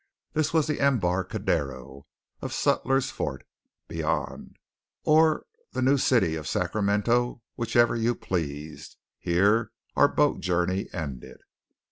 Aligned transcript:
This 0.33 0.51
was 0.51 0.65
the 0.65 0.79
embarcadero 0.83 2.07
of 2.41 2.53
Sutter's 2.53 3.11
Fort 3.11 3.45
beyond; 3.87 4.57
or 5.03 5.45
the 5.73 5.81
new 5.83 5.99
city 5.99 6.35
of 6.35 6.47
Sacramento, 6.47 7.43
whichever 7.55 7.95
you 7.95 8.15
pleased. 8.15 8.97
Here 9.19 9.71
our 9.95 10.07
boat 10.07 10.39
journey 10.39 10.89
ended. 10.91 11.41